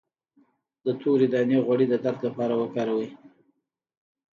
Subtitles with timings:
[0.85, 3.09] د تورې دانې غوړي د درد لپاره وکاروئ